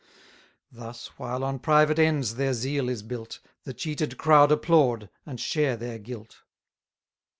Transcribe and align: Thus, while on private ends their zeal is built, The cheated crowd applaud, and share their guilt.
Thus, 0.71 1.11
while 1.19 1.43
on 1.43 1.59
private 1.59 1.99
ends 1.99 2.33
their 2.33 2.55
zeal 2.55 2.89
is 2.89 3.03
built, 3.03 3.39
The 3.65 3.73
cheated 3.75 4.17
crowd 4.17 4.51
applaud, 4.51 5.11
and 5.27 5.39
share 5.39 5.77
their 5.77 5.99
guilt. 5.99 6.41